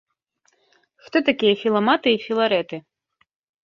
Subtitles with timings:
[1.03, 2.85] Хто такія філаматы і філарэты?